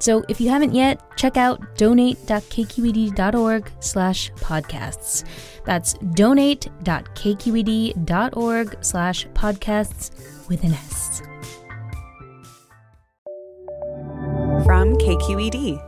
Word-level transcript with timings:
So 0.00 0.24
if 0.28 0.40
you 0.40 0.48
haven't 0.48 0.74
yet, 0.74 1.16
check 1.16 1.36
out 1.36 1.76
donate.kqed.org 1.76 3.70
slash 3.80 4.32
podcasts. 4.32 5.24
That's 5.64 5.94
donate.kqed.org 5.94 8.76
slash 8.80 9.28
podcasts 9.28 10.48
with 10.48 10.64
an 10.64 10.72
S. 10.72 11.22
From 14.64 14.96
KQED. 14.96 15.86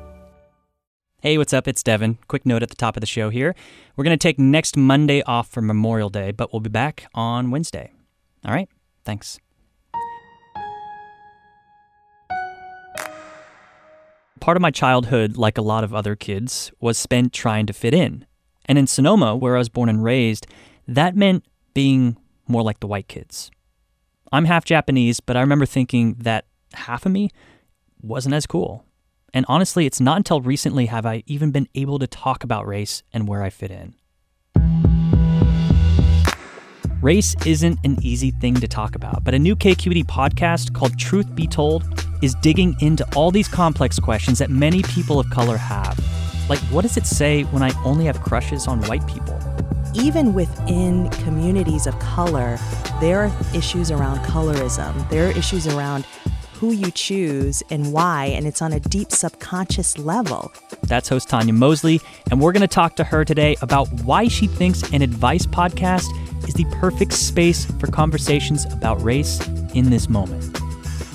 Hey, 1.21 1.39
what's 1.39 1.53
up? 1.53 1.69
It's 1.69 1.83
Devin. 1.83 2.19
Quick 2.27 2.45
note 2.45 2.63
at 2.63 2.69
the 2.69 2.75
top 2.75 2.97
of 2.97 3.01
the 3.01 3.07
show 3.07 3.31
here. 3.31 3.55
We're 3.95 4.05
going 4.05 4.19
to 4.19 4.23
take 4.23 4.41
next 4.41 4.77
Monday 4.77 5.23
off 5.23 5.49
for 5.49 5.63
Memorial 5.63 6.11
Day, 6.11 6.33
but 6.33 6.53
we'll 6.53 6.61
be 6.61 6.69
back 6.69 7.07
on 7.15 7.53
Wednesday. 7.53 7.93
All 8.45 8.53
right? 8.53 8.69
Thanks. 9.05 9.39
Part 14.43 14.57
of 14.57 14.61
my 14.61 14.73
childhood, 14.73 15.37
like 15.37 15.57
a 15.57 15.63
lot 15.63 15.85
of 15.85 15.95
other 15.95 16.17
kids, 16.17 16.73
was 16.81 16.99
spent 16.99 17.33
trying 17.33 17.65
to 17.67 17.73
fit 17.73 17.95
in. 17.95 18.27
And 18.67 18.77
in 18.77 18.89
Sonoma, 18.89 19.37
where 19.37 19.55
I 19.55 19.59
was 19.59 19.69
born 19.69 19.89
and 19.89 20.03
raised, 20.03 20.49
that 20.89 21.15
meant 21.15 21.45
being 21.75 22.17
more 22.49 22.65
like 22.65 22.81
the 22.81 22.89
white 22.89 23.07
kids. 23.07 23.53
I'm 24.33 24.47
half 24.47 24.65
Japanese, 24.65 25.21
but 25.21 25.37
I 25.37 25.43
remember 25.43 25.65
thinking 25.65 26.17
that 26.19 26.47
half 26.75 27.07
of 27.07 27.13
me 27.13 27.31
wasn't 28.03 28.35
as 28.35 28.49
cool. 28.49 28.85
And 29.33 29.47
honestly, 29.49 29.87
it's 29.87 30.01
not 30.01 30.17
until 30.17 30.41
recently 30.41 30.87
have 30.87 31.07
I 31.07 31.23
even 31.27 31.53
been 31.53 31.69
able 31.77 32.01
to 32.01 32.09
talk 32.09 32.43
about 32.43 32.67
race 32.67 33.05
and 33.13 33.29
where 33.29 33.45
I 33.45 33.51
fit 33.51 33.71
in. 33.71 33.95
Race 37.01 37.37
isn't 37.47 37.79
an 37.85 37.97
easy 38.03 38.33
thing 38.33 38.55
to 38.55 38.67
talk 38.67 38.97
about, 38.97 39.23
but 39.23 39.35
a 39.35 39.39
new 39.39 39.55
KQED 39.55 40.07
podcast 40.07 40.75
called 40.75 40.99
Truth 40.99 41.33
Be 41.37 41.47
Told 41.47 41.85
is 42.23 42.35
digging 42.37 42.77
into 42.81 43.07
all 43.15 43.31
these 43.31 43.49
complex 43.49 43.99
questions 43.99 44.39
that 44.39 44.49
many 44.49 44.83
people 44.85 45.19
of 45.19 45.29
color 45.31 45.57
have. 45.57 45.99
Like, 46.49 46.61
what 46.71 46.83
does 46.83 46.97
it 46.97 47.07
say 47.07 47.43
when 47.45 47.63
I 47.63 47.73
only 47.85 48.07
have 48.07 48.23
crushes 48.23 48.67
on 48.67 48.83
white 48.85 49.07
people? 49.07 49.39
Even 49.95 50.33
within 50.33 51.11
communities 51.11 51.87
of 51.87 51.99
color, 51.99 52.59
there 53.01 53.21
are 53.21 53.33
issues 53.55 53.91
around 53.91 54.19
colorism. 54.21 55.09
There 55.11 55.29
are 55.29 55.31
issues 55.33 55.67
around 55.67 56.07
who 56.55 56.73
you 56.73 56.93
choose 56.93 57.61
and 57.71 57.93
why, 57.93 58.27
and 58.27 58.47
it's 58.47 58.63
on 58.63 58.73
a 58.73 58.79
deep 58.79 59.11
subconscious 59.11 59.99
level. 59.99 60.53
That's 60.85 61.09
host 61.09 61.29
Tonya 61.29 61.53
Mosley, 61.53 62.01
and 62.31 62.41
we're 62.41 62.53
going 62.53 62.61
to 62.61 62.69
talk 62.69 62.95
to 62.97 63.05
her 63.05 63.25
today 63.25 63.57
about 63.63 63.89
why 64.05 64.29
she 64.29 64.47
thinks 64.47 64.83
an 64.93 65.03
advice 65.03 65.45
podcast 65.45 66.07
is 66.47 66.55
the 66.55 66.65
perfect 66.77 67.15
space 67.15 67.65
for 67.65 67.89
conversations 67.89 68.65
about 68.67 69.03
race 69.03 69.45
in 69.75 69.91
this 69.91 70.09
moment. 70.09 70.62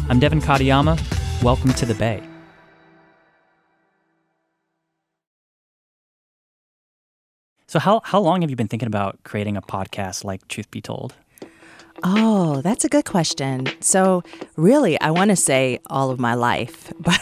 I'm 0.10 0.20
Devin 0.20 0.40
Katayama. 0.40 0.98
Welcome 1.44 1.74
to 1.74 1.86
the 1.86 1.94
Bay. 1.94 2.24
So, 7.66 7.78
how, 7.80 8.00
how 8.06 8.22
long 8.22 8.40
have 8.40 8.50
you 8.50 8.56
been 8.56 8.70
thinking 8.70 8.88
about 8.88 9.22
creating 9.26 9.58
a 9.58 9.62
podcast 9.62 10.24
like 10.24 10.48
Truth 10.48 10.72
Be 10.72 10.80
Told? 10.80 11.14
Oh, 12.04 12.62
that's 12.62 12.86
a 12.86 12.90
good 12.90 13.04
question. 13.04 13.68
So, 13.82 14.24
really, 14.56 14.98
I 15.02 15.12
want 15.12 15.32
to 15.32 15.36
say 15.36 15.80
all 15.88 16.10
of 16.10 16.20
my 16.22 16.36
life, 16.36 16.94
but 17.02 17.20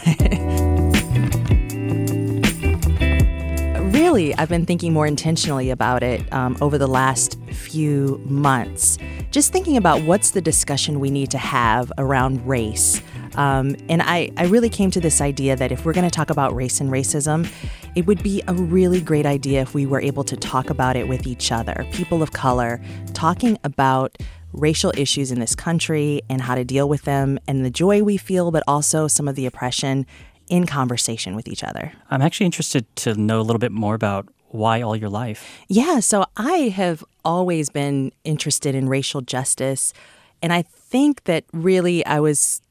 really, 3.96 4.36
I've 4.36 4.50
been 4.50 4.68
thinking 4.68 4.94
more 4.94 5.08
intentionally 5.08 5.72
about 5.72 6.04
it 6.04 6.32
um, 6.32 6.56
over 6.62 6.78
the 6.78 6.88
last 6.88 7.40
few 7.50 8.22
months. 8.26 9.00
Just 9.36 9.52
thinking 9.52 9.76
about 9.76 10.02
what's 10.04 10.32
the 10.32 10.40
discussion 10.40 11.02
we 11.02 11.12
need 11.12 11.30
to 11.32 11.38
have 11.38 11.92
around 11.98 12.48
race. 12.48 13.02
Um, 13.36 13.76
and 13.90 14.02
I, 14.02 14.32
I 14.38 14.46
really 14.46 14.70
came 14.70 14.92
to 14.92 15.02
this 15.02 15.20
idea 15.20 15.58
that 15.58 15.74
if 15.74 15.84
we're 15.84 15.92
going 15.92 16.10
to 16.10 16.10
talk 16.10 16.30
about 16.30 16.56
race 16.56 16.80
and 16.80 16.90
racism, 16.90 17.46
it 17.96 18.08
would 18.08 18.24
be 18.24 18.42
a 18.48 18.54
really 18.54 19.02
great 19.02 19.26
idea 19.26 19.62
if 19.62 19.74
we 19.74 19.86
were 19.86 20.00
able 20.00 20.24
to 20.24 20.38
talk 20.38 20.70
about 20.70 20.96
it 20.96 21.10
with 21.10 21.28
each 21.28 21.52
other, 21.52 21.86
people 21.92 22.24
of 22.24 22.32
color, 22.32 22.80
talking 23.14 23.58
about 23.66 24.16
racial 24.54 24.94
issues 24.96 25.34
in 25.34 25.42
this 25.42 25.54
country 25.54 26.22
and 26.30 26.40
how 26.40 26.56
to 26.56 26.64
deal 26.64 26.88
with 26.88 27.02
them 27.02 27.38
and 27.46 27.66
the 27.66 27.70
joy 27.70 28.02
we 28.02 28.16
feel, 28.16 28.52
but 28.52 28.64
also 28.70 29.06
some 29.06 29.28
of 29.28 29.36
the 29.36 29.46
oppression 29.46 30.06
in 30.48 30.66
conversation 30.66 31.36
with 31.36 31.50
each 31.50 31.62
other. 31.62 31.92
I'm 32.10 32.22
actually 32.22 32.46
interested 32.46 32.86
to 32.98 33.16
know 33.16 33.42
a 33.42 33.44
little 33.44 33.60
bit 33.60 33.74
more 33.74 33.96
about 33.96 34.30
why 34.50 34.82
all 34.82 34.96
your 34.96 35.10
life. 35.10 35.64
Yeah, 35.68 36.00
so 36.00 36.26
I 36.38 36.70
have 36.76 37.04
always 37.24 37.70
been 37.70 38.12
interested 38.24 38.76
in 38.76 38.88
racial 38.88 39.22
justice. 39.22 39.94
And 40.42 40.54
I 40.54 40.62
think 40.62 41.24
that 41.26 41.44
really 41.54 42.06
I 42.06 42.20
was 42.20 42.62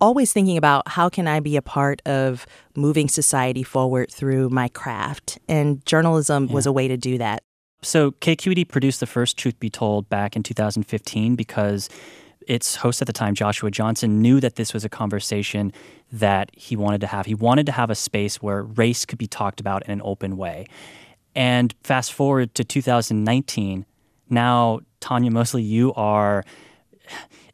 always 0.00 0.32
thinking 0.32 0.56
about 0.56 0.88
how 0.88 1.08
can 1.08 1.28
I 1.28 1.40
be 1.40 1.56
a 1.56 1.62
part 1.62 2.00
of 2.06 2.46
moving 2.74 3.08
society 3.08 3.62
forward 3.62 4.10
through 4.10 4.48
my 4.48 4.68
craft. 4.68 5.38
And 5.48 5.84
journalism 5.84 6.46
yeah. 6.46 6.54
was 6.54 6.66
a 6.66 6.72
way 6.72 6.88
to 6.88 6.96
do 6.96 7.18
that. 7.18 7.42
So 7.82 8.12
KQED 8.12 8.68
produced 8.68 9.00
the 9.00 9.06
first 9.06 9.36
Truth 9.36 9.58
Be 9.60 9.70
Told 9.70 10.08
back 10.08 10.36
in 10.36 10.42
2015 10.42 11.36
because 11.36 11.88
its 12.46 12.76
host 12.76 13.00
at 13.00 13.06
the 13.06 13.12
time, 13.12 13.34
Joshua 13.34 13.70
Johnson, 13.70 14.20
knew 14.20 14.40
that 14.40 14.56
this 14.56 14.74
was 14.74 14.84
a 14.84 14.88
conversation 14.88 15.72
that 16.12 16.50
he 16.54 16.76
wanted 16.76 17.00
to 17.02 17.06
have. 17.06 17.26
He 17.26 17.34
wanted 17.34 17.66
to 17.66 17.72
have 17.72 17.90
a 17.90 17.94
space 17.94 18.42
where 18.42 18.62
race 18.62 19.04
could 19.04 19.18
be 19.18 19.26
talked 19.26 19.60
about 19.60 19.84
in 19.86 19.92
an 19.92 20.00
open 20.04 20.36
way. 20.36 20.66
And 21.34 21.74
fast 21.82 22.12
forward 22.12 22.54
to 22.56 22.64
2019, 22.64 23.86
now, 24.28 24.80
Tonya, 25.00 25.30
Mosley 25.30 25.62
you 25.62 25.92
are 25.94 26.44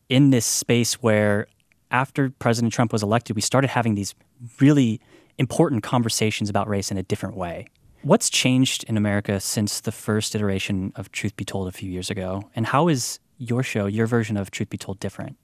in 0.08 0.30
this 0.30 0.44
space 0.44 0.94
where 0.94 1.46
after 1.90 2.30
President 2.38 2.72
Trump 2.72 2.92
was 2.92 3.02
elected, 3.02 3.34
we 3.34 3.42
started 3.42 3.68
having 3.68 3.94
these 3.94 4.14
really 4.60 5.00
important 5.38 5.82
conversations 5.82 6.50
about 6.50 6.68
race 6.68 6.90
in 6.90 6.98
a 6.98 7.02
different 7.02 7.36
way. 7.36 7.66
What's 8.02 8.30
changed 8.30 8.84
in 8.84 8.96
America 8.96 9.40
since 9.40 9.80
the 9.80 9.92
first 9.92 10.34
iteration 10.34 10.92
of 10.96 11.10
Truth 11.10 11.36
Be 11.36 11.44
Told 11.44 11.66
a 11.66 11.72
few 11.72 11.90
years 11.90 12.10
ago? 12.10 12.50
And 12.54 12.66
how 12.66 12.88
is 12.88 13.18
your 13.38 13.62
show, 13.62 13.86
your 13.86 14.06
version 14.06 14.36
of 14.36 14.50
Truth 14.50 14.70
Be 14.70 14.78
Told, 14.78 15.00
different? 15.00 15.36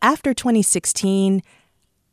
After 0.00 0.32
2016, 0.32 1.42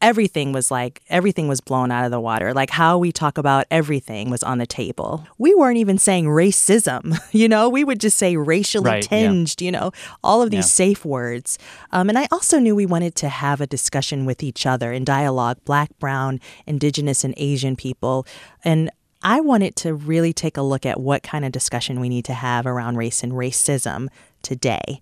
everything 0.02 0.52
was 0.52 0.72
like 0.72 1.02
everything 1.10 1.48
was 1.48 1.62
blown 1.62 1.92
out 1.92 2.06
of 2.06 2.12
the 2.12 2.20
water 2.20 2.54
like 2.54 2.70
how 2.70 2.98
we 2.98 3.12
talk 3.12 3.38
about 3.38 3.66
everything 3.70 4.30
was 4.30 4.44
on 4.44 4.58
the 4.58 4.66
table 4.66 5.26
we 5.38 5.54
weren't 5.56 5.78
even 5.78 5.98
saying 5.98 6.26
racism 6.26 7.20
you 7.32 7.48
know 7.48 7.70
we 7.70 7.84
would 7.84 8.00
just 8.00 8.18
say 8.18 8.36
racially 8.36 8.86
right, 8.86 9.04
tinged 9.04 9.62
yeah. 9.62 9.66
you 9.66 9.72
know 9.72 9.92
all 10.24 10.42
of 10.42 10.52
these 10.52 10.66
yeah. 10.66 10.86
safe 10.86 11.06
words 11.06 11.58
um, 11.92 12.10
and 12.10 12.18
i 12.18 12.28
also 12.32 12.60
knew 12.60 12.76
we 12.76 12.86
wanted 12.86 13.16
to 13.16 13.30
have 13.30 13.62
a 13.62 13.68
discussion 13.68 14.26
with 14.26 14.44
each 14.44 14.66
other 14.66 14.92
in 14.92 15.04
dialogue 15.04 15.58
black 15.66 15.90
brown 16.00 16.40
indigenous 16.66 17.24
and 17.24 17.34
asian 17.38 17.76
people 17.76 18.26
and 18.64 18.90
I 19.22 19.42
wanted 19.42 19.76
to 19.78 19.94
really 19.94 20.32
take 20.32 20.56
a 20.56 20.62
look 20.62 20.86
at 20.86 20.98
what 20.98 21.24
kind 21.24 21.44
of 21.44 21.52
discussion 21.52 22.00
we 22.00 22.08
need 22.08 22.24
to 22.26 22.34
have 22.34 22.66
around 22.66 22.96
race 22.96 23.22
and 23.22 23.34
racism 23.34 24.08
today. 24.42 25.02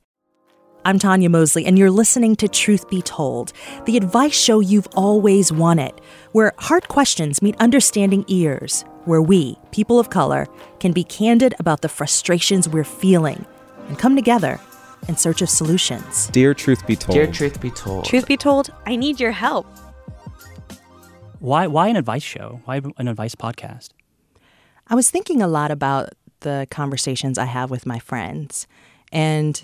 I'm 0.88 1.00
Tonya 1.00 1.30
Mosley, 1.30 1.66
and 1.66 1.78
you're 1.78 1.92
listening 1.92 2.38
to 2.38 2.48
Truth 2.48 2.90
Be 2.90 3.02
Told, 3.02 3.52
the 3.84 3.98
advice 3.98 4.34
show 4.34 4.62
you've 4.62 4.88
always 4.96 5.52
wanted, 5.52 5.92
where 6.32 6.54
hard 6.60 6.88
questions 6.88 7.42
meet 7.42 7.60
understanding 7.60 8.24
ears, 8.30 8.86
where 9.04 9.22
we, 9.22 9.58
people 9.74 10.00
of 10.00 10.10
color, 10.10 10.48
can 10.80 10.94
be 10.94 11.04
candid 11.04 11.54
about 11.60 11.82
the 11.82 11.90
frustrations 11.90 12.70
we're 12.70 12.86
feeling 12.86 13.46
and 13.90 14.00
come 14.00 14.16
together 14.16 14.62
in 15.10 15.18
search 15.18 15.42
of 15.42 15.50
solutions. 15.50 16.28
Dear 16.28 16.54
Truth 16.54 16.88
Be 16.88 16.96
Told. 16.96 17.18
Dear 17.18 17.28
Truth 17.28 17.60
Be 17.60 17.70
Told. 17.70 18.06
Truth 18.06 18.26
Be 18.26 18.38
Told, 18.38 18.70
I 18.86 18.96
need 18.96 19.20
your 19.20 19.34
help. 19.34 19.66
Why, 21.40 21.68
why 21.68 21.90
an 21.90 21.98
advice 21.98 22.24
show? 22.24 22.62
Why 22.64 22.80
an 22.98 23.10
advice 23.10 23.36
podcast? 23.36 23.90
I 24.88 24.96
was 24.96 25.12
thinking 25.12 25.42
a 25.42 25.50
lot 25.50 25.70
about 25.70 26.12
the 26.40 26.66
conversations 26.72 27.38
I 27.38 27.44
have 27.44 27.70
with 27.70 27.86
my 27.86 28.00
friends. 28.00 28.68
And 29.12 29.62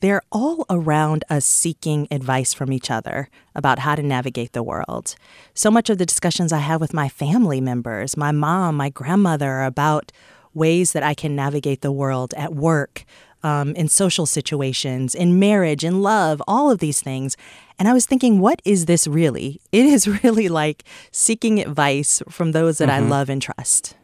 they're 0.00 0.22
all 0.30 0.64
around 0.70 1.24
us 1.30 1.44
seeking 1.44 2.08
advice 2.10 2.52
from 2.52 2.72
each 2.72 2.90
other 2.90 3.28
about 3.54 3.80
how 3.80 3.94
to 3.94 4.02
navigate 4.02 4.52
the 4.52 4.62
world. 4.62 5.14
So 5.54 5.70
much 5.70 5.90
of 5.90 5.98
the 5.98 6.06
discussions 6.06 6.52
I 6.52 6.58
have 6.58 6.80
with 6.80 6.94
my 6.94 7.08
family 7.08 7.60
members, 7.60 8.16
my 8.16 8.32
mom, 8.32 8.76
my 8.76 8.90
grandmother, 8.90 9.62
about 9.62 10.12
ways 10.54 10.92
that 10.92 11.02
I 11.02 11.14
can 11.14 11.36
navigate 11.36 11.82
the 11.82 11.92
world 11.92 12.32
at 12.36 12.54
work, 12.54 13.04
um, 13.42 13.74
in 13.76 13.88
social 13.88 14.26
situations, 14.26 15.14
in 15.14 15.38
marriage, 15.38 15.84
in 15.84 16.02
love, 16.02 16.42
all 16.48 16.70
of 16.70 16.78
these 16.78 17.00
things. 17.00 17.36
And 17.78 17.86
I 17.86 17.92
was 17.92 18.06
thinking, 18.06 18.40
what 18.40 18.60
is 18.64 18.86
this 18.86 19.06
really? 19.06 19.60
It 19.70 19.84
is 19.84 20.08
really 20.24 20.48
like 20.48 20.84
seeking 21.12 21.60
advice 21.60 22.22
from 22.28 22.52
those 22.52 22.78
that 22.78 22.88
mm-hmm. 22.88 23.04
I 23.04 23.08
love 23.08 23.28
and 23.28 23.40
trust. 23.40 23.94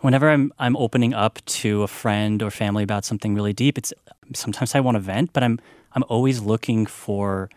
Whenever 0.00 0.28
I'm 0.30 0.52
I'm 0.58 0.76
opening 0.76 1.14
up 1.14 1.44
to 1.46 1.82
a 1.82 1.88
friend 1.88 2.42
or 2.42 2.50
family 2.50 2.82
about 2.82 3.04
something 3.04 3.34
really 3.34 3.52
deep, 3.52 3.78
it's 3.78 3.92
sometimes 4.34 4.74
I 4.74 4.80
want 4.80 4.96
to 4.96 5.00
vent, 5.00 5.32
but 5.32 5.42
I'm 5.42 5.58
I'm 5.92 6.04
always 6.08 6.40
looking 6.40 6.86
for 6.86 7.48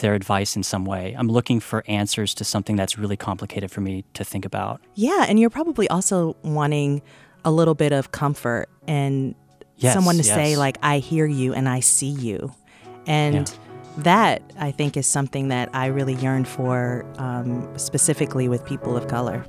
their 0.00 0.14
advice 0.14 0.56
in 0.56 0.62
some 0.62 0.84
way. 0.84 1.14
I'm 1.18 1.28
looking 1.28 1.60
for 1.60 1.84
answers 1.86 2.34
to 2.34 2.44
something 2.44 2.76
that's 2.76 2.96
really 2.96 3.16
complicated 3.16 3.70
for 3.70 3.80
me 3.82 4.04
to 4.14 4.24
think 4.24 4.44
about. 4.44 4.80
Yeah, 4.94 5.26
and 5.28 5.38
you're 5.38 5.50
probably 5.50 5.86
also 5.88 6.34
wanting 6.42 7.02
a 7.44 7.50
little 7.50 7.74
bit 7.74 7.92
of 7.92 8.12
comfort 8.12 8.68
and 8.86 9.34
Yes, 9.76 9.94
someone 9.94 10.14
to 10.16 10.22
yes. 10.22 10.34
say 10.34 10.56
like 10.56 10.78
I 10.80 10.98
hear 10.98 11.26
you 11.26 11.54
and 11.54 11.68
I 11.68 11.80
see 11.80 12.06
you. 12.10 12.52
And 13.06 13.34
Yeah. 13.34 14.02
that 14.04 14.42
I 14.58 14.70
think 14.70 14.96
is 14.96 15.06
something 15.08 15.48
that 15.48 15.70
I 15.74 15.86
really 15.86 16.14
yearn 16.14 16.44
for 16.44 17.04
um, 17.18 17.66
specifically 17.76 18.48
with 18.48 18.64
people 18.64 18.96
of 18.96 19.08
color. 19.08 19.44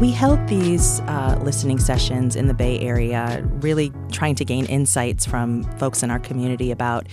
We 0.00 0.12
held 0.12 0.48
these 0.48 1.00
uh, 1.00 1.38
listening 1.42 1.78
sessions 1.78 2.34
in 2.34 2.46
the 2.46 2.54
Bay 2.54 2.80
Area, 2.80 3.46
really 3.60 3.92
trying 4.10 4.34
to 4.36 4.46
gain 4.46 4.64
insights 4.64 5.26
from 5.26 5.64
folks 5.76 6.02
in 6.02 6.10
our 6.10 6.18
community 6.18 6.70
about 6.70 7.06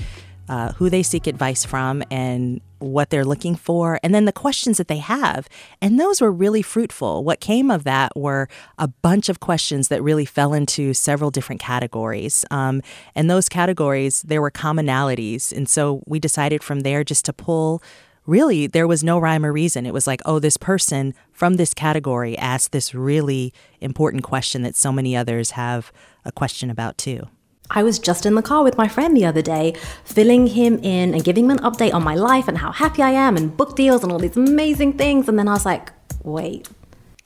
uh, 0.47 0.71
who 0.71 0.89
they 0.89 1.03
seek 1.03 1.27
advice 1.27 1.65
from 1.65 2.01
and 2.09 2.61
what 2.79 3.09
they're 3.09 3.25
looking 3.25 3.57
for, 3.57 3.99
and 4.03 4.15
then 4.15 4.23
the 4.23 4.31
questions 4.31 4.77
that 4.77 4.87
they 4.87 4.99
have. 4.99 5.49
And 5.81 5.99
those 5.99 6.21
were 6.21 6.31
really 6.31 6.61
fruitful. 6.61 7.25
What 7.25 7.41
came 7.41 7.69
of 7.69 7.83
that 7.83 8.15
were 8.15 8.47
a 8.77 8.87
bunch 8.87 9.27
of 9.27 9.41
questions 9.41 9.89
that 9.89 10.01
really 10.01 10.23
fell 10.23 10.53
into 10.53 10.93
several 10.93 11.29
different 11.29 11.59
categories. 11.59 12.45
Um, 12.51 12.81
and 13.15 13.29
those 13.29 13.49
categories, 13.49 14.21
there 14.21 14.41
were 14.41 14.51
commonalities. 14.51 15.51
And 15.51 15.67
so 15.67 16.03
we 16.07 16.19
decided 16.19 16.63
from 16.63 16.81
there 16.81 17.03
just 17.03 17.25
to 17.25 17.33
pull 17.33 17.83
really 18.27 18.67
there 18.67 18.87
was 18.87 19.03
no 19.03 19.17
rhyme 19.17 19.43
or 19.45 19.51
reason. 19.51 19.85
It 19.87 19.93
was 19.93 20.05
like, 20.05 20.21
oh, 20.25 20.37
this 20.37 20.57
person 20.57 21.15
from 21.31 21.55
this 21.55 21.73
category 21.73 22.37
asked 22.37 22.71
this 22.71 22.93
really 22.93 23.53
important 23.81 24.23
question 24.23 24.61
that 24.61 24.75
so 24.75 24.91
many 24.91 25.15
others 25.15 25.51
have 25.51 25.91
a 26.25 26.31
question 26.31 26.69
about 26.69 26.97
too. 26.97 27.27
I 27.69 27.83
was 27.83 27.99
just 27.99 28.25
in 28.25 28.35
the 28.35 28.41
car 28.41 28.63
with 28.63 28.77
my 28.77 28.87
friend 28.87 29.15
the 29.15 29.25
other 29.25 29.41
day, 29.41 29.75
filling 30.05 30.47
him 30.47 30.79
in 30.83 31.13
and 31.13 31.23
giving 31.23 31.45
him 31.45 31.51
an 31.51 31.59
update 31.59 31.93
on 31.93 32.03
my 32.03 32.15
life 32.15 32.47
and 32.47 32.57
how 32.57 32.71
happy 32.71 33.01
I 33.01 33.11
am 33.11 33.35
and 33.35 33.55
book 33.55 33.75
deals 33.75 34.03
and 34.03 34.11
all 34.11 34.19
these 34.19 34.37
amazing 34.37 34.93
things. 34.93 35.27
And 35.27 35.37
then 35.37 35.47
I 35.47 35.53
was 35.53 35.65
like, 35.65 35.91
wait, 36.23 36.69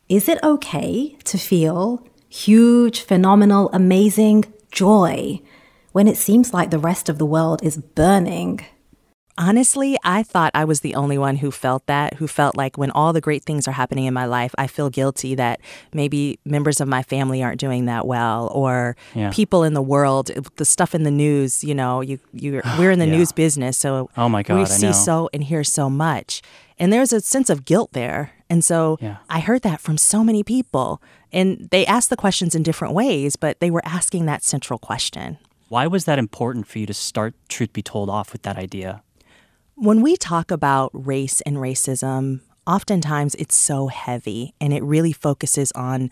is 0.09 0.27
it 0.27 0.44
okay 0.44 1.15
to 1.25 1.38
feel 1.38 2.07
huge, 2.27 3.01
phenomenal, 3.01 3.69
amazing 3.71 4.45
joy 4.71 5.42
when 5.92 6.07
it 6.07 6.18
seems 6.18 6.53
like 6.53 6.71
the 6.71 6.80
rest 6.80 7.07
of 7.07 7.18
the 7.19 7.25
world 7.25 7.63
is 7.63 7.77
burning? 7.77 8.62
Honestly, 9.38 9.98
I 10.04 10.24
thought 10.24 10.51
I 10.54 10.66
was 10.66 10.81
the 10.81 10.95
only 10.95 11.18
one 11.18 11.38
who 11.38 11.51
felt 11.51 11.86
that, 11.88 12.16
who 12.16 12.28
felt 12.28 12.56
like 12.56 12.78
when 12.78 12.92
all 12.92 13.13
the 13.13 13.22
great 13.22 13.44
things 13.44 13.68
are 13.68 13.72
happening 13.72 14.06
in 14.06 14.13
my 14.13 14.25
life, 14.25 14.54
I 14.57 14.68
feel 14.68 14.89
guilty 14.89 15.36
that 15.36 15.62
maybe 15.94 16.39
members 16.45 16.81
of 16.81 16.88
my 16.88 17.01
family 17.01 17.42
aren't 17.42 17.60
doing 17.60 17.86
that 17.86 18.06
well, 18.06 18.51
or 18.54 18.95
Yeah. 19.16 19.31
people 19.33 19.63
in 19.63 19.74
the 19.74 19.81
world, 19.81 20.31
the 20.57 20.66
stuff 20.66 20.94
in 20.94 21.04
the 21.04 21.12
news. 21.12 21.63
You 21.63 21.74
know, 21.75 22.01
you 22.01 22.19
you 22.33 22.62
we're 22.78 22.92
in 22.92 23.00
the 23.00 23.06
Yeah. 23.07 23.18
news 23.18 23.31
business, 23.31 23.78
so 23.78 24.10
Oh 24.18 24.28
my 24.30 24.44
God, 24.44 24.56
we 24.56 24.62
I 24.62 24.66
see 24.66 24.94
so 24.94 25.30
and 25.34 25.44
hear 25.44 25.63
so 25.63 25.89
much, 25.89 26.42
and 26.77 26.92
there's 26.92 27.13
a 27.13 27.22
sense 27.22 27.50
of 27.50 27.63
guilt 27.66 27.94
there. 27.94 28.31
And 28.50 28.63
so 28.63 28.98
Yeah. 29.01 29.18
I 29.30 29.39
heard 29.39 29.62
that 29.62 29.80
from 29.80 29.98
so 29.98 30.24
many 30.25 30.44
people, 30.44 31.01
and 31.31 31.69
they 31.72 31.86
asked 31.86 32.10
the 32.10 32.18
questions 32.18 32.54
in 32.54 32.63
different 32.63 32.94
ways, 32.94 33.38
but 33.38 33.60
they 33.62 33.72
were 33.72 33.81
asking 33.86 34.25
that 34.25 34.44
central 34.44 34.77
question. 34.77 35.38
Why 35.69 35.88
was 35.88 36.04
that 36.04 36.19
important 36.19 36.68
for 36.68 36.80
you 36.80 36.86
to 36.86 36.94
start 36.94 37.34
Truth 37.48 37.72
Be 37.72 37.81
Told 37.81 38.10
off 38.10 38.34
with 38.34 38.42
that 38.42 38.57
idea? 38.57 39.04
When 39.76 40.02
we 40.02 40.16
talk 40.16 40.52
about 40.52 40.92
race 40.94 41.42
and 41.42 41.58
racism, 41.58 42.42
oftentimes 42.68 43.36
it's 43.36 43.56
so 43.56 43.88
heavy 43.88 44.54
and 44.62 44.74
it 44.74 44.84
really 44.84 45.14
focuses 45.14 45.72
on 45.74 46.12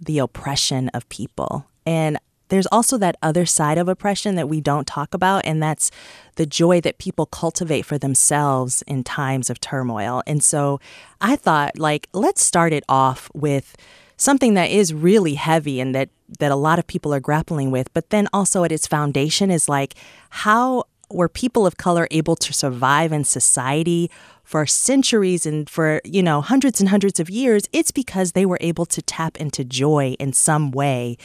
the 0.00 0.18
oppression 0.18 0.88
of 0.90 1.08
people. 1.08 1.66
And 1.84 2.18
there's 2.48 2.66
also 2.66 2.96
that 2.98 3.16
other 3.22 3.44
side 3.46 3.78
of 3.78 3.88
oppression 3.88 4.34
that 4.36 4.48
we 4.48 4.60
don't 4.60 4.86
talk 4.86 5.12
about, 5.14 5.44
and 5.44 5.62
that's 5.62 5.90
the 6.36 6.46
joy 6.46 6.80
that 6.80 6.98
people 6.98 7.26
cultivate 7.26 7.82
for 7.82 7.98
themselves 7.98 8.82
in 8.86 9.04
times 9.04 9.50
of 9.50 9.60
turmoil. 9.60 10.22
And 10.26 10.42
so 10.42 10.80
I 11.20 11.36
thought, 11.36 11.78
like, 11.78 12.08
let's 12.12 12.42
start 12.42 12.72
it 12.72 12.84
off 12.88 13.30
with 13.34 13.76
something 14.16 14.54
that 14.54 14.70
is 14.70 14.94
really 14.94 15.34
heavy 15.34 15.80
and 15.80 15.94
that 15.94 16.08
that 16.38 16.50
a 16.50 16.56
lot 16.56 16.78
of 16.78 16.86
people 16.86 17.14
are 17.14 17.20
grappling 17.20 17.70
with, 17.70 17.92
but 17.94 18.10
then 18.10 18.28
also 18.32 18.64
at 18.64 18.72
its 18.72 18.86
foundation 18.86 19.50
is 19.50 19.66
like 19.68 19.94
how 20.28 20.84
were 21.10 21.28
people 21.28 21.66
of 21.66 21.76
color 21.76 22.06
able 22.10 22.36
to 22.36 22.52
survive 22.52 23.12
in 23.12 23.24
society 23.24 24.10
for 24.44 24.66
centuries 24.66 25.44
and 25.46 25.68
for 25.68 26.00
you 26.04 26.22
know 26.22 26.40
hundreds 26.40 26.80
and 26.80 26.88
hundreds 26.88 27.20
of 27.20 27.28
years 27.28 27.64
it's 27.72 27.90
because 27.90 28.32
they 28.32 28.46
were 28.46 28.58
able 28.60 28.86
to 28.86 29.02
tap 29.02 29.36
into 29.38 29.64
joy 29.64 30.16
in 30.18 30.32
some 30.32 30.70
way. 30.70 31.16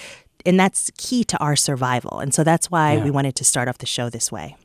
And 0.46 0.60
that's 0.60 0.92
key 0.98 1.24
to 1.26 1.38
our 1.38 1.56
survival. 1.56 2.20
And 2.20 2.34
so 2.34 2.44
that's 2.44 2.70
why 2.70 2.96
Yeah. 2.96 3.04
we 3.06 3.12
wanted 3.12 3.36
to 3.38 3.46
start 3.46 3.70
off 3.70 3.78
the 3.78 3.86
show 3.86 4.10
this 4.10 4.30
way. 4.30 4.58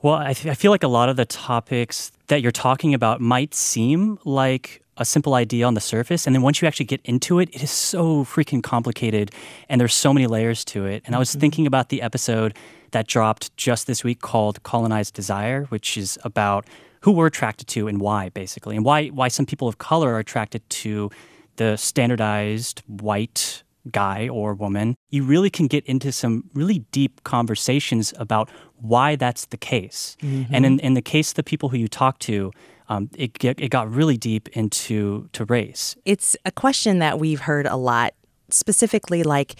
Well, 0.00 0.14
I, 0.14 0.32
th- 0.32 0.46
I 0.50 0.54
feel 0.54 0.70
like 0.70 0.82
a 0.82 0.88
lot 0.88 1.10
of 1.10 1.16
the 1.16 1.26
topics 1.26 2.10
that 2.28 2.40
you're 2.40 2.50
talking 2.52 2.94
about 2.94 3.20
might 3.20 3.54
seem 3.54 4.18
like 4.24 4.82
a 5.00 5.04
simple 5.04 5.34
idea 5.34 5.66
on 5.66 5.74
the 5.74 5.80
surface. 5.80 6.26
And 6.26 6.36
then 6.36 6.42
once 6.42 6.60
you 6.62 6.68
actually 6.68 6.86
get 6.86 7.00
into 7.04 7.40
it, 7.40 7.48
it 7.52 7.62
is 7.62 7.70
so 7.70 8.24
freaking 8.24 8.62
complicated 8.62 9.32
and 9.68 9.80
there's 9.80 9.94
so 9.94 10.12
many 10.12 10.26
layers 10.26 10.64
to 10.66 10.84
it. 10.86 11.02
And 11.06 11.16
I 11.16 11.18
was 11.18 11.30
mm-hmm. 11.30 11.40
thinking 11.40 11.66
about 11.66 11.88
the 11.88 12.02
episode 12.02 12.54
that 12.92 13.06
dropped 13.06 13.56
just 13.56 13.86
this 13.86 14.04
week 14.04 14.20
called 14.20 14.62
Colonized 14.62 15.14
Desire, 15.14 15.64
which 15.64 15.96
is 15.96 16.18
about 16.22 16.66
who 17.00 17.12
we're 17.12 17.26
attracted 17.26 17.66
to 17.68 17.88
and 17.88 17.98
why, 18.00 18.28
basically, 18.28 18.76
and 18.76 18.84
why, 18.84 19.08
why 19.08 19.28
some 19.28 19.46
people 19.46 19.66
of 19.66 19.78
color 19.78 20.12
are 20.12 20.18
attracted 20.18 20.68
to 20.68 21.10
the 21.56 21.76
standardized 21.76 22.82
white 22.86 23.62
guy 23.90 24.28
or 24.28 24.52
woman, 24.52 24.94
you 25.08 25.22
really 25.22 25.48
can 25.48 25.66
get 25.66 25.84
into 25.86 26.12
some 26.12 26.44
really 26.52 26.80
deep 26.92 27.24
conversations 27.24 28.12
about 28.18 28.50
why 28.76 29.16
that's 29.16 29.46
the 29.46 29.56
case. 29.56 30.16
And 30.52 30.66
in, 30.66 30.76
mm-hmm. 30.76 30.86
in 30.86 30.94
the 30.94 31.02
case 31.02 31.30
of 31.30 31.36
the 31.36 31.42
people 31.42 31.70
who 31.70 31.78
you 31.78 31.88
talk 31.88 32.18
to, 32.20 32.52
um, 32.90 33.08
it, 33.16 33.32
get, 33.38 33.58
it 33.60 33.70
got 33.70 33.90
really 33.90 34.16
deep 34.16 34.48
into 34.50 35.28
to 35.32 35.44
race. 35.46 35.96
it's 36.04 36.36
a 36.44 36.52
question 36.52 36.98
that 36.98 37.18
we've 37.18 37.40
heard 37.40 37.66
a 37.66 37.76
lot 37.76 38.14
specifically 38.50 39.22
like 39.22 39.54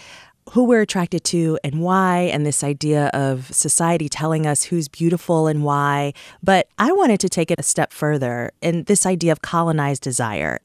who 0.51 0.65
we're 0.65 0.81
attracted 0.81 1.23
to 1.23 1.57
and 1.63 1.81
why 1.81 2.17
and 2.33 2.45
this 2.45 2.63
idea 2.63 3.07
of 3.13 3.53
society 3.53 4.09
telling 4.09 4.45
us 4.45 4.63
who's 4.63 4.87
beautiful 4.87 5.47
and 5.47 5.63
why 5.63 6.11
but 6.43 6.67
i 6.77 6.91
wanted 6.91 7.19
to 7.19 7.29
take 7.29 7.49
it 7.49 7.59
a 7.59 7.63
step 7.63 7.93
further 7.93 8.51
in 8.61 8.83
this 8.83 9.05
idea 9.05 9.31
of 9.31 9.41
colonized 9.41 10.03
desire 10.03 10.59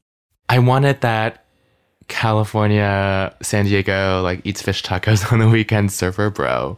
I 0.49 0.59
wanted 0.59 1.00
that 1.00 1.45
California, 2.09 3.35
San 3.43 3.64
Diego, 3.64 4.23
like 4.23 4.40
eats 4.45 4.62
fish 4.62 4.83
tacos 4.83 5.31
on 5.33 5.40
the 5.40 5.49
weekend 5.49 5.90
surfer 5.90 6.31
bro 6.31 6.76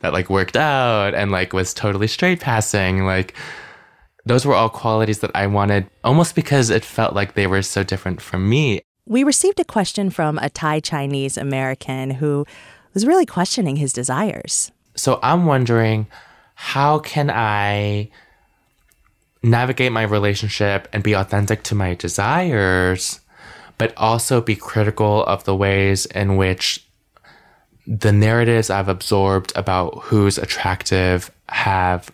that 0.00 0.12
like 0.12 0.30
worked 0.30 0.56
out 0.56 1.14
and 1.14 1.30
like 1.30 1.52
was 1.52 1.74
totally 1.74 2.06
straight 2.06 2.40
passing. 2.40 3.04
Like 3.04 3.34
those 4.26 4.44
were 4.44 4.54
all 4.54 4.68
qualities 4.68 5.20
that 5.20 5.30
I 5.34 5.46
wanted 5.46 5.88
almost 6.04 6.34
because 6.34 6.70
it 6.70 6.84
felt 6.84 7.14
like 7.14 7.34
they 7.34 7.46
were 7.46 7.62
so 7.62 7.82
different 7.82 8.20
from 8.20 8.48
me. 8.48 8.82
we 9.06 9.24
received 9.24 9.58
a 9.60 9.64
question 9.64 10.10
from 10.10 10.38
a 10.38 10.50
thai 10.50 10.80
chinese 10.80 11.36
american 11.38 12.10
who 12.10 12.44
was 12.94 13.06
really 13.06 13.24
questioning 13.26 13.76
his 13.76 13.92
desires 13.92 14.70
So 14.96 15.18
I'm 15.22 15.46
wondering 15.46 16.06
how 16.54 16.98
can 16.98 17.30
I 17.30 18.10
navigate 19.42 19.92
my 19.92 20.02
relationship 20.02 20.88
and 20.92 21.02
be 21.04 21.14
authentic 21.14 21.62
to 21.62 21.74
my 21.76 21.94
desires, 21.94 23.20
but 23.78 23.92
also 23.96 24.40
be 24.40 24.56
critical 24.56 25.24
of 25.24 25.44
the 25.44 25.54
ways 25.54 26.06
in 26.06 26.36
which 26.36 26.84
the 27.86 28.10
narratives 28.12 28.70
I've 28.70 28.88
absorbed 28.88 29.52
about 29.54 29.90
who's 30.04 30.36
attractive 30.36 31.30
have 31.48 32.10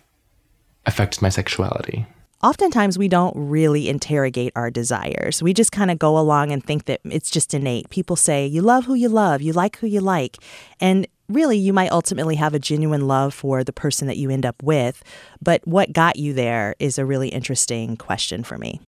affected 0.85 1.21
my 1.21 1.29
sexuality. 1.29 2.05
oftentimes 2.43 2.97
we 2.97 3.07
don't 3.07 3.33
really 3.35 3.89
interrogate 3.89 4.53
our 4.55 4.69
desires. 4.69 5.41
We 5.41 5.53
just 5.53 5.71
kind 5.71 5.89
of 5.89 5.97
go 5.97 6.17
along 6.17 6.51
and 6.51 6.63
think 6.63 6.85
that 6.85 7.01
it's 7.05 7.31
just 7.31 7.53
innate. 7.53 7.89
People 7.89 8.15
say, 8.15 8.45
you 8.45 8.61
love 8.61 8.85
who 8.85 8.93
you 8.93 9.09
love, 9.09 9.41
you 9.41 9.51
like 9.51 9.77
who 9.77 9.87
you 9.87 9.99
like. 9.99 10.37
And 10.79 11.07
really, 11.27 11.57
you 11.57 11.73
might 11.73 11.91
ultimately 11.91 12.35
have 12.35 12.53
a 12.53 12.59
genuine 12.59 13.07
love 13.07 13.33
for 13.33 13.63
the 13.63 13.73
person 13.73 14.07
that 14.07 14.17
you 14.17 14.29
end 14.29 14.45
up 14.45 14.61
with. 14.61 15.01
But 15.41 15.65
what 15.65 15.91
got 15.91 16.17
you 16.17 16.33
there 16.33 16.75
is 16.77 16.99
a 16.99 17.05
really 17.05 17.29
interesting 17.29 17.97
question 17.97 18.43
for 18.43 18.59
me. 18.59 18.79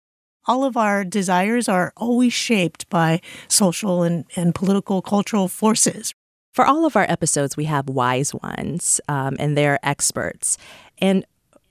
all 0.47 0.63
of 0.63 0.77
our 0.77 1.03
desires 1.03 1.67
are 1.67 1.91
always 1.97 2.33
shaped 2.33 2.89
by 2.89 3.19
social 3.47 4.03
and, 4.03 4.25
and 4.35 4.55
political 4.55 5.01
cultural 5.01 5.47
forces. 5.47 6.13
For 6.53 6.65
all 6.65 6.85
of 6.85 6.95
our 6.95 7.05
episodes, 7.09 7.57
we 7.57 7.65
have 7.65 7.89
wise 7.89 8.33
ones, 8.33 8.99
um, 9.07 9.35
and 9.39 9.57
they're 9.57 9.77
experts. 9.83 10.57
And 10.99 11.25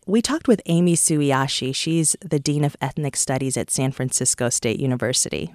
we 0.07 0.23
talked 0.23 0.47
with 0.49 0.63
Amy 0.67 0.95
Sueyoshi. 0.95 1.75
She's 1.75 2.17
the 2.21 2.39
Dean 2.39 2.65
of 2.65 2.77
Ethnic 2.81 3.17
Studies 3.17 3.57
at 3.57 3.71
San 3.71 3.93
Francisco 3.93 4.49
State 4.49 4.81
University. 4.81 5.53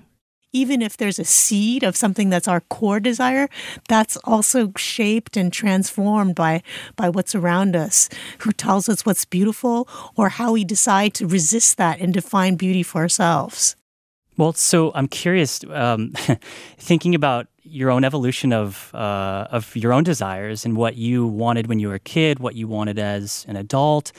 even 0.54 0.82
if 0.82 0.98
there's 0.98 1.18
a 1.20 1.24
seed 1.24 1.82
of 1.82 1.96
something 1.96 2.30
that's 2.30 2.48
our 2.48 2.60
core 2.60 3.00
desire, 3.00 3.48
that's 3.88 4.18
also 4.26 4.74
shaped 4.76 5.38
and 5.38 5.54
transformed 5.54 6.36
by 6.36 6.62
by 6.98 7.08
what's 7.10 7.34
around 7.34 7.74
us, 7.76 8.10
who 8.40 8.52
tells 8.52 8.90
us 8.90 9.06
what's 9.06 9.24
beautiful 9.24 9.88
or 10.18 10.28
how 10.30 10.52
we 10.52 10.66
decide 10.66 11.14
to 11.14 11.26
resist 11.26 11.78
that 11.78 12.02
and 12.02 12.14
define 12.14 12.56
beauty 12.58 12.84
for 12.84 13.00
ourselves. 13.02 13.78
Well, 14.38 14.54
so 14.54 14.92
I'm 14.96 15.08
curious, 15.08 15.62
um, 15.70 16.14
thinking 16.78 17.16
about 17.16 17.48
your 17.64 17.92
own 17.92 18.04
evolution 18.04 18.54
of 18.54 18.94
uh, 18.94 19.48
of 19.52 19.76
your 19.76 19.94
own 19.94 20.04
desires 20.04 20.66
and 20.66 20.76
what 20.76 20.96
you 20.96 21.28
wanted 21.28 21.68
when 21.68 21.80
you 21.80 21.90
were 21.90 21.96
a 21.96 22.00
kid, 22.00 22.40
what 22.40 22.56
you 22.56 22.68
wanted 22.68 22.98
as 22.98 23.46
an 23.48 23.56
adult. 23.56 24.12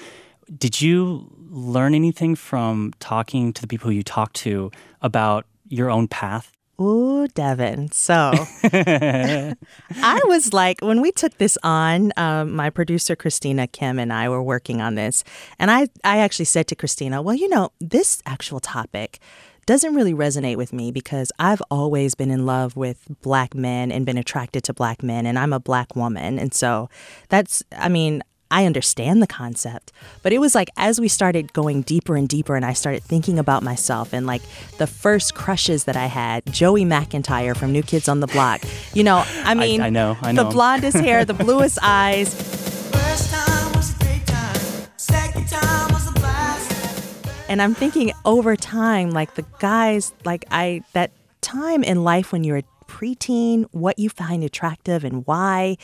Did 0.57 0.81
you 0.81 1.31
learn 1.51 1.95
anything 1.95 2.35
from 2.35 2.93
talking 2.99 3.53
to 3.53 3.61
the 3.61 3.67
people 3.67 3.91
you 3.93 4.03
talked 4.03 4.37
to 4.37 4.71
about 5.01 5.47
your 5.69 5.91
own 5.91 6.09
path? 6.09 6.53
Ooh, 6.81 7.29
Devin. 7.29 7.93
So 7.93 8.33
I 8.65 9.55
was 10.25 10.53
like, 10.53 10.81
when 10.81 11.01
we 11.01 11.13
took 11.13 11.37
this 11.39 11.57
on, 11.63 12.13
um, 12.17 12.53
my 12.57 12.71
producer 12.71 13.15
Christina 13.15 13.67
Kim 13.67 13.99
and 13.99 14.13
I 14.13 14.29
were 14.29 14.43
working 14.43 14.81
on 14.81 14.95
this, 14.95 15.23
and 15.59 15.71
I, 15.71 15.89
I 16.03 16.19
actually 16.19 16.47
said 16.47 16.67
to 16.69 16.75
Christina, 16.75 17.23
well, 17.23 17.35
you 17.35 17.49
know, 17.49 17.71
this 17.81 18.23
actual 18.27 18.59
topic 18.59 19.21
doesn't 19.67 19.95
really 19.95 20.15
resonate 20.15 20.57
with 20.57 20.73
me 20.73 20.91
because 20.91 21.31
I've 21.39 21.63
always 21.71 22.15
been 22.15 22.31
in 22.31 22.47
love 22.47 22.77
with 22.77 23.07
black 23.23 23.55
men 23.55 23.93
and 23.93 24.05
been 24.05 24.19
attracted 24.19 24.65
to 24.65 24.75
black 24.75 25.03
men, 25.03 25.27
and 25.27 25.39
I'm 25.39 25.53
a 25.53 25.61
black 25.61 25.95
woman. 25.95 26.39
And 26.39 26.53
so 26.53 26.89
that's, 27.29 27.63
I 27.77 27.89
mean, 27.89 28.23
I 28.53 28.67
understand 28.67 29.23
the 29.23 29.27
concept, 29.27 29.93
but 30.23 30.31
it 30.33 30.39
was 30.39 30.55
like 30.55 30.69
as 30.77 31.01
we 31.01 31.09
started 31.09 31.55
going 31.55 31.81
deeper 31.83 32.17
and 32.17 32.29
deeper, 32.29 32.55
and 32.55 32.67
I 32.67 32.75
started 32.75 33.03
thinking 33.03 33.39
about 33.39 33.63
myself 33.63 34.13
and 34.13 34.27
like 34.27 34.43
the 34.77 34.87
first 34.87 35.35
crushes 35.35 35.85
that 35.85 35.97
I 35.97 36.05
had 36.05 36.45
Joey 36.53 36.85
McIntyre 36.85 37.57
from 37.57 37.73
New 37.73 37.83
Kids 37.83 38.11
on 38.11 38.21
the 38.21 38.27
Block. 38.27 38.63
You 38.93 39.05
know, 39.05 39.25
I 39.27 39.55
mean, 39.55 39.81
I, 39.81 39.87
I 39.87 39.91
know, 39.91 40.19
I 40.21 40.33
know. 40.33 40.45
The 40.45 40.51
blondest 40.51 40.99
hair, 40.99 41.25
the 41.25 41.35
bluest 41.45 41.79
eyes. 41.83 42.62
And 47.53 47.61
I'm 47.61 47.75
thinking 47.75 48.13
over 48.25 48.57
time, 48.57 49.11
like 49.11 49.35
the 49.35 49.45
guys, 49.59 50.15
like 50.25 50.47
I, 50.51 50.85
that 50.95 51.11
time 51.43 51.85
in 51.85 52.03
life 52.03 52.33
when 52.33 52.45
you're 52.45 52.57
a 52.57 52.65
preteen, 52.87 53.67
what 53.73 53.99
you 53.99 54.09
find 54.09 54.43
attractive 54.43 55.05
and 55.05 55.27
why, 55.27 55.77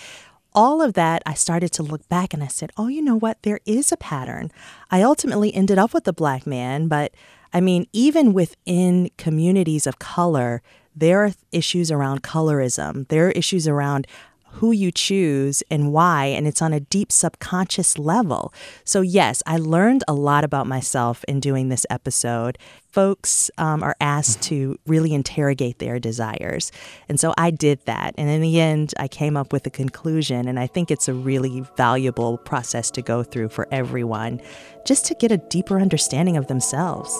all 0.54 0.80
of 0.80 0.94
that, 0.94 1.22
I 1.26 1.34
started 1.34 1.70
to 1.72 1.82
look 1.82 2.08
back 2.08 2.32
and 2.32 2.42
I 2.42 2.46
said, 2.46 2.70
oh, 2.78 2.88
you 2.88 3.02
know 3.02 3.16
what? 3.16 3.42
There 3.42 3.60
is 3.66 3.92
a 3.92 3.98
pattern. 3.98 4.50
I 4.90 5.02
ultimately 5.02 5.54
ended 5.54 5.76
up 5.76 5.92
with 5.92 6.08
a 6.08 6.12
black 6.14 6.46
man, 6.46 6.88
but 6.88 7.12
I 7.52 7.60
mean, 7.60 7.86
even 7.92 8.32
within 8.32 9.10
communities 9.18 9.86
of 9.86 9.98
color, 9.98 10.62
there 10.96 11.22
are 11.22 11.32
issues 11.52 11.90
around 11.90 12.22
colorism. 12.22 13.06
There 13.08 13.26
are 13.26 13.32
issues 13.32 13.68
around 13.68 14.06
who 14.52 14.72
you 14.72 14.90
choose 14.90 15.62
and 15.70 15.92
why, 15.92 16.26
and 16.26 16.46
it's 16.46 16.62
on 16.62 16.72
a 16.72 16.80
deep 16.80 17.12
subconscious 17.12 17.98
level. 17.98 18.52
So, 18.84 19.00
yes, 19.00 19.42
I 19.46 19.56
learned 19.56 20.04
a 20.08 20.14
lot 20.14 20.44
about 20.44 20.66
myself 20.66 21.24
in 21.28 21.40
doing 21.40 21.68
this 21.68 21.86
episode. 21.90 22.58
Folks 22.90 23.50
um, 23.58 23.82
are 23.82 23.96
asked 24.00 24.42
to 24.42 24.78
really 24.86 25.14
interrogate 25.14 25.78
their 25.78 25.98
desires. 25.98 26.72
And 27.08 27.20
so 27.20 27.34
I 27.38 27.50
did 27.50 27.84
that. 27.84 28.14
And 28.18 28.28
in 28.28 28.40
the 28.40 28.60
end, 28.60 28.94
I 28.98 29.06
came 29.06 29.36
up 29.36 29.52
with 29.52 29.66
a 29.66 29.70
conclusion. 29.70 30.48
And 30.48 30.58
I 30.58 30.66
think 30.66 30.90
it's 30.90 31.08
a 31.08 31.14
really 31.14 31.64
valuable 31.76 32.38
process 32.38 32.90
to 32.92 33.02
go 33.02 33.22
through 33.22 33.50
for 33.50 33.68
everyone 33.70 34.40
just 34.84 35.04
to 35.06 35.14
get 35.14 35.30
a 35.30 35.36
deeper 35.36 35.78
understanding 35.78 36.36
of 36.36 36.46
themselves. 36.46 37.14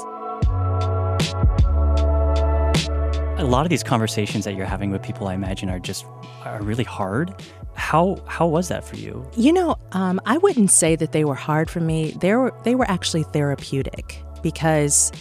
A 3.39 3.45
lot 3.45 3.65
of 3.65 3.71
these 3.71 3.85
conversations 3.85 4.45
that 4.45 4.57
you're 4.57 4.67
having 4.67 4.91
with 4.91 5.01
people, 5.01 5.29
I 5.29 5.35
imagine, 5.35 5.71
are 5.71 5.79
just 5.79 6.05
are 6.45 6.61
really 6.61 6.83
hard. 6.83 7.41
How 7.75 8.21
how 8.27 8.49
was 8.49 8.67
that 8.67 8.83
for 8.83 8.97
you? 8.97 9.25
You 9.37 9.53
know, 9.53 9.77
um, 9.93 10.21
I 10.27 10.39
wouldn't 10.39 10.73
say 10.73 10.97
that 10.97 11.13
they 11.13 11.25
were 11.25 11.37
hard 11.37 11.71
for 11.71 11.79
me. 11.79 12.11
They 12.21 12.35
were 12.35 12.53
they 12.65 12.75
were 12.75 12.91
actually 12.91 13.23
therapeutic 13.23 14.21
because 14.43 15.13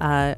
uh, 0.00 0.34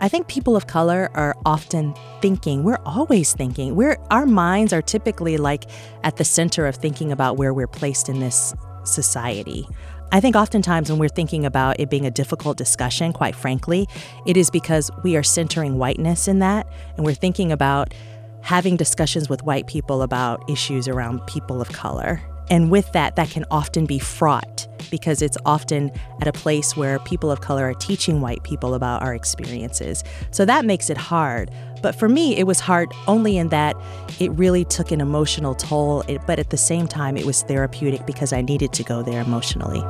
I 0.00 0.08
think 0.08 0.28
people 0.28 0.56
of 0.56 0.66
color 0.66 1.10
are 1.12 1.36
often 1.44 1.94
thinking. 2.22 2.64
We're 2.64 2.80
always 2.86 3.34
thinking. 3.34 3.76
We're 3.76 3.98
our 4.10 4.24
minds 4.24 4.72
are 4.72 4.80
typically 4.80 5.36
like 5.36 5.64
at 6.04 6.16
the 6.16 6.24
center 6.24 6.66
of 6.66 6.76
thinking 6.76 7.12
about 7.12 7.36
where 7.36 7.52
we're 7.52 7.66
placed 7.66 8.08
in 8.08 8.20
this 8.20 8.54
society. 8.84 9.68
I 10.14 10.20
think 10.20 10.36
oftentimes 10.36 10.90
when 10.90 10.98
we're 10.98 11.08
thinking 11.08 11.46
about 11.46 11.80
it 11.80 11.88
being 11.88 12.04
a 12.04 12.10
difficult 12.10 12.58
discussion, 12.58 13.14
quite 13.14 13.34
frankly, 13.34 13.88
it 14.26 14.36
is 14.36 14.50
because 14.50 14.90
we 15.02 15.16
are 15.16 15.22
centering 15.22 15.78
whiteness 15.78 16.28
in 16.28 16.40
that 16.40 16.66
and 16.98 17.06
we're 17.06 17.14
thinking 17.14 17.50
about 17.50 17.94
having 18.42 18.76
discussions 18.76 19.30
with 19.30 19.42
white 19.44 19.66
people 19.66 20.02
about 20.02 20.50
issues 20.50 20.86
around 20.86 21.26
people 21.26 21.62
of 21.62 21.70
color. 21.70 22.20
And 22.50 22.70
with 22.70 22.90
that, 22.92 23.16
that 23.16 23.30
can 23.30 23.44
often 23.50 23.86
be 23.86 23.98
fraught 23.98 24.68
because 24.90 25.22
it's 25.22 25.38
often 25.46 25.90
at 26.20 26.28
a 26.28 26.32
place 26.32 26.76
where 26.76 26.98
people 27.00 27.30
of 27.30 27.40
color 27.40 27.64
are 27.64 27.74
teaching 27.74 28.20
white 28.20 28.42
people 28.42 28.74
about 28.74 29.02
our 29.02 29.14
experiences. 29.14 30.04
So 30.30 30.44
that 30.44 30.64
makes 30.64 30.90
it 30.90 30.98
hard. 30.98 31.50
But 31.82 31.94
for 31.94 32.08
me, 32.08 32.36
it 32.36 32.46
was 32.46 32.60
hard 32.60 32.92
only 33.08 33.38
in 33.38 33.48
that 33.48 33.74
it 34.20 34.30
really 34.32 34.64
took 34.64 34.92
an 34.92 35.00
emotional 35.00 35.54
toll, 35.54 36.04
but 36.26 36.38
at 36.38 36.50
the 36.50 36.56
same 36.56 36.86
time, 36.86 37.16
it 37.16 37.24
was 37.24 37.42
therapeutic 37.42 38.06
because 38.06 38.32
I 38.32 38.42
needed 38.42 38.72
to 38.74 38.84
go 38.84 39.02
there 39.02 39.20
emotionally. 39.20 39.80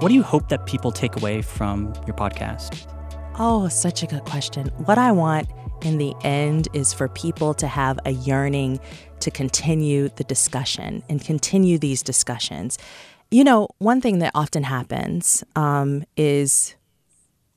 What 0.00 0.08
do 0.08 0.14
you 0.14 0.24
hope 0.24 0.48
that 0.48 0.66
people 0.66 0.90
take 0.90 1.16
away 1.16 1.42
from 1.42 1.92
your 2.06 2.16
podcast? 2.16 2.86
Oh, 3.38 3.68
such 3.68 4.02
a 4.02 4.06
good 4.06 4.24
question. 4.24 4.66
What 4.84 4.98
I 4.98 5.12
want 5.12 5.48
in 5.84 5.98
the 5.98 6.14
end 6.22 6.68
is 6.72 6.92
for 6.92 7.08
people 7.08 7.54
to 7.54 7.66
have 7.66 7.98
a 8.04 8.10
yearning 8.10 8.80
to 9.20 9.30
continue 9.30 10.08
the 10.16 10.24
discussion 10.24 11.02
and 11.08 11.20
continue 11.20 11.78
these 11.78 12.02
discussions. 12.02 12.78
You 13.30 13.44
know, 13.44 13.68
one 13.78 14.00
thing 14.00 14.18
that 14.18 14.32
often 14.34 14.64
happens 14.64 15.42
um, 15.56 16.04
is 16.16 16.74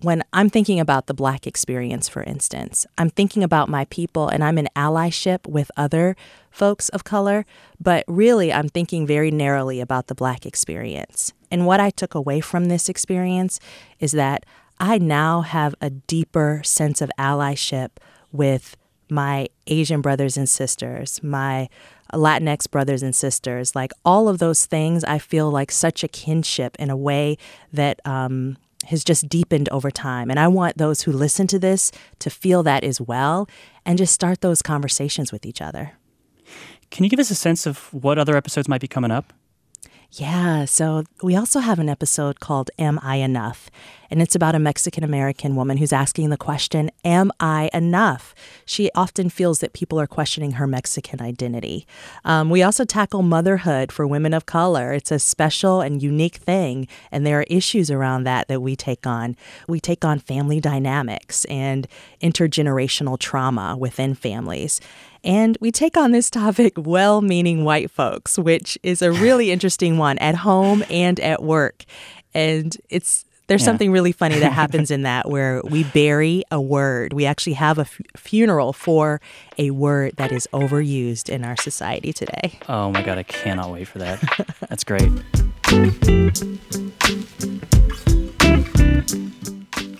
when 0.02 0.24
I'm 0.34 0.50
thinking 0.50 0.80
about 0.80 1.08
the 1.08 1.14
Black 1.14 1.48
experience, 1.48 2.08
for 2.10 2.24
instance, 2.24 2.86
I'm 2.98 3.10
thinking 3.10 3.44
about 3.44 3.70
my 3.70 3.86
people 3.86 4.28
and 4.28 4.44
I'm 4.44 4.58
in 4.58 4.68
allyship 4.76 5.48
with 5.48 5.72
other 5.78 6.16
folks 6.52 6.90
of 6.90 7.04
color, 7.04 7.46
but 7.80 8.04
really 8.08 8.54
I'm 8.54 8.70
thinking 8.70 9.08
very 9.08 9.32
narrowly 9.32 9.82
about 9.82 10.08
the 10.08 10.16
Black 10.16 10.46
experience. 10.46 11.34
And 11.50 11.66
what 11.66 11.80
I 11.80 11.90
took 11.90 12.14
away 12.14 12.42
from 12.42 12.66
this 12.66 12.90
experience 12.90 13.60
is 14.00 14.12
that 14.12 14.46
I 14.80 14.98
now 14.98 15.42
have 15.42 15.74
a 15.80 15.90
deeper 15.90 16.62
sense 16.64 17.02
of 17.02 17.10
allyship 17.18 17.90
with 18.36 18.78
my 19.10 19.48
Asian 19.68 20.02
brothers 20.02 20.38
and 20.38 20.50
sisters, 20.50 21.22
my 21.24 21.70
Latinx 22.14 22.70
brothers 22.70 23.04
and 23.04 23.16
sisters, 23.16 23.76
like 23.76 23.92
all 24.04 24.28
of 24.28 24.40
those 24.40 24.66
things, 24.66 25.04
I 25.04 25.20
feel 25.20 25.50
like 25.50 25.72
such 25.72 26.04
a 26.04 26.08
kinship 26.08 26.76
in 26.80 26.90
a 26.90 26.98
way 26.98 27.38
that 27.74 28.00
um, 28.06 28.58
has 28.86 29.04
just 29.04 29.28
deepened 29.28 29.70
over 29.70 29.92
time. 29.92 30.30
And 30.30 30.40
I 30.40 30.48
want 30.48 30.78
those 30.78 31.02
who 31.02 31.12
listen 31.12 31.48
to 31.48 31.60
this 31.60 31.92
to 32.20 32.30
feel 32.30 32.64
that 32.64 32.84
as 32.84 33.02
well 33.02 33.48
and 33.86 33.98
just 33.98 34.14
start 34.14 34.42
those 34.42 34.62
conversations 34.62 35.32
with 35.32 35.46
each 35.46 35.62
other. 35.62 35.94
Can 36.92 37.04
you 37.04 37.10
give 37.10 37.20
us 37.20 37.32
a 37.32 37.36
sense 37.36 37.66
of 37.66 37.94
what 37.94 38.18
other 38.18 38.38
episodes 38.38 38.68
might 38.68 38.82
be 38.82 38.88
coming 38.88 39.12
up? 39.12 39.34
Yeah, 40.12 40.66
so 40.66 41.04
we 41.22 41.36
also 41.36 41.60
have 41.60 41.80
an 41.80 41.90
episode 41.90 42.40
called 42.40 42.72
Am 42.80 43.00
I 43.02 43.18
Enough? 43.18 43.70
And 44.10 44.22
it's 44.22 44.36
about 44.36 44.56
a 44.56 44.60
Mexican 44.60 45.04
American 45.04 45.56
woman 45.56 45.78
who's 45.78 45.94
asking 45.94 46.30
the 46.30 46.38
question, 46.38 46.92
Am 47.04 47.32
I 47.40 47.70
enough? 47.74 48.34
She 48.66 48.90
often 48.96 49.30
feels 49.30 49.60
that 49.60 49.74
people 49.74 50.00
are 50.00 50.08
questioning 50.08 50.54
her 50.54 50.68
Mexican 50.68 51.22
identity. 51.22 51.88
Um, 52.24 52.50
we 52.50 52.64
also 52.64 52.86
tackle 52.86 53.22
motherhood 53.22 53.92
for 53.92 54.08
women 54.08 54.34
of 54.34 54.46
color. 54.46 54.94
It's 54.94 55.12
a 55.12 55.20
special 55.20 55.82
and 55.82 56.02
unique 56.02 56.38
thing, 56.38 56.88
and 57.12 57.26
there 57.26 57.40
are 57.40 57.46
issues 57.48 57.92
around 57.92 58.24
that 58.24 58.48
that 58.48 58.62
we 58.62 58.76
take 58.76 59.06
on. 59.06 59.36
We 59.68 59.80
take 59.80 60.06
on 60.06 60.20
family 60.20 60.60
dynamics 60.60 61.46
and 61.46 61.88
intergenerational 62.22 63.20
trauma 63.20 63.76
within 63.78 64.16
families. 64.16 64.82
And 65.24 65.58
we 65.60 65.72
take 65.72 65.98
on 65.98 66.12
this 66.12 66.30
topic, 66.30 66.74
well 66.78 67.22
meaning 67.22 67.64
white 67.66 67.90
folks, 67.90 68.38
which 68.38 68.78
is 68.84 69.02
a 69.02 69.12
really 69.12 69.52
interesting 69.52 69.98
one 69.98 70.18
at 70.20 70.36
home 70.36 70.84
and 70.90 71.20
at 71.20 71.42
work. 71.42 71.84
And 72.34 72.76
it's 72.90 73.26
there's 73.48 73.62
yeah. 73.62 73.66
something 73.66 73.92
really 73.92 74.12
funny 74.12 74.40
that 74.40 74.52
happens 74.64 74.92
in 74.92 75.04
that 75.04 75.30
where 75.30 75.62
we 75.64 75.84
bury 75.84 76.44
a 76.52 76.60
word. 76.60 77.14
We 77.14 77.26
actually 77.26 77.54
have 77.54 77.78
a 77.78 77.82
f- 77.82 78.02
funeral 78.16 78.74
for 78.74 79.22
a 79.58 79.72
word 79.72 80.16
that 80.18 80.32
is 80.32 80.48
overused 80.54 81.30
in 81.30 81.44
our 81.44 81.58
society 81.58 82.14
today. 82.14 82.60
Oh 82.68 82.92
my 82.92 83.02
God, 83.02 83.18
I 83.18 83.24
cannot 83.24 83.72
wait 83.72 83.88
for 83.88 84.00
that. 84.00 84.20
That's 84.70 84.84
great. 84.84 85.12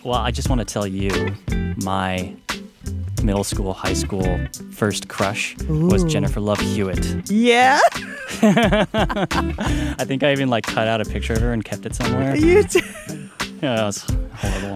Well, 0.04 0.20
I 0.20 0.32
just 0.32 0.50
want 0.50 0.60
to 0.60 0.66
tell 0.66 0.86
you 0.86 1.36
my 1.78 2.36
middle 3.24 3.44
school, 3.44 3.74
high 3.74 3.94
school 3.94 4.40
first 4.72 5.08
crush 5.08 5.56
Ooh. 5.68 5.88
was 5.88 6.04
Jennifer 6.04 6.40
Love 6.40 6.60
Hewitt. 6.60 7.30
Yeah. 7.30 7.80
I 8.42 10.06
think 10.06 10.24
I 10.24 10.32
even 10.32 10.50
like 10.50 10.66
cut 10.66 10.88
out 10.88 11.02
a 11.02 11.06
picture 11.06 11.34
of 11.34 11.42
her 11.42 11.52
and 11.54 11.66
kept 11.66 11.86
it 11.86 11.96
somewhere. 11.96 12.36
You 12.36 12.64
too. 12.64 13.25
Yeah, 13.62 13.76
that's 13.76 14.06
horrible. 14.34 14.76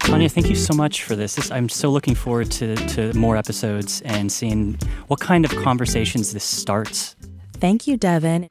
Tonya, 0.00 0.30
thank 0.30 0.48
you 0.48 0.54
so 0.54 0.74
much 0.74 1.02
for 1.02 1.16
this. 1.16 1.34
this. 1.34 1.50
I'm 1.50 1.68
so 1.68 1.90
looking 1.90 2.14
forward 2.14 2.50
to, 2.52 2.76
to 2.76 3.12
more 3.14 3.36
episodes 3.36 4.00
and 4.02 4.30
seeing 4.30 4.78
what 5.08 5.18
kind 5.18 5.44
of 5.44 5.50
conversations 5.56 6.32
this 6.32 6.44
starts. 6.44 7.16
Thank 7.54 7.86
you, 7.86 7.96
Devin. 7.96 8.48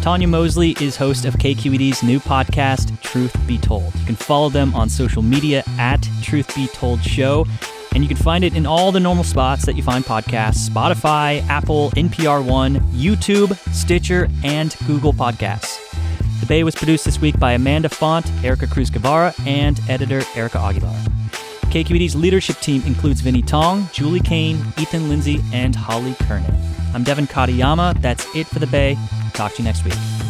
Tonya 0.00 0.28
Mosley 0.28 0.74
is 0.80 0.96
host 0.96 1.26
of 1.26 1.34
KQED's 1.34 2.02
new 2.02 2.18
podcast, 2.20 2.98
Truth 3.02 3.36
Be 3.46 3.58
Told. 3.58 3.94
You 3.96 4.06
can 4.06 4.16
follow 4.16 4.48
them 4.48 4.74
on 4.74 4.88
social 4.88 5.20
media 5.20 5.62
at 5.78 6.08
Truth 6.22 6.54
Be 6.54 6.66
Told 6.68 7.02
Show, 7.02 7.44
and 7.94 8.02
you 8.02 8.08
can 8.08 8.16
find 8.16 8.44
it 8.44 8.54
in 8.54 8.66
all 8.66 8.92
the 8.92 9.00
normal 9.00 9.24
spots 9.24 9.66
that 9.66 9.76
you 9.76 9.82
find 9.82 10.04
podcasts 10.04 10.68
Spotify, 10.68 11.46
Apple, 11.48 11.90
NPR 11.90 12.44
One, 12.44 12.76
YouTube, 12.92 13.56
Stitcher, 13.72 14.28
and 14.44 14.74
Google 14.86 15.12
Podcasts. 15.12 15.78
The 16.40 16.46
Bay 16.46 16.64
was 16.64 16.74
produced 16.74 17.04
this 17.04 17.20
week 17.20 17.38
by 17.38 17.52
Amanda 17.52 17.88
Font, 17.88 18.26
Ericka 18.42 18.70
Cruz 18.70 18.90
Guevara, 18.90 19.34
and 19.46 19.80
editor 19.88 20.22
Erika 20.34 20.58
Aguilar. 20.58 20.96
KQED's 21.70 22.16
leadership 22.16 22.56
team 22.56 22.82
includes 22.84 23.20
Vinnee 23.20 23.46
Tong, 23.46 23.88
Julie 23.92 24.20
Caine, 24.20 24.56
Ethan 24.78 25.08
Lindsey, 25.08 25.40
and 25.52 25.76
Holly 25.76 26.14
Kernan. 26.20 26.54
I'm 26.94 27.04
Devin 27.04 27.26
Katayama. 27.28 28.00
That's 28.00 28.26
it 28.34 28.46
for 28.48 28.58
the 28.58 28.66
Bay. 28.66 28.96
Talk 29.34 29.52
to 29.54 29.58
you 29.58 29.64
next 29.64 29.84
week. 29.84 30.29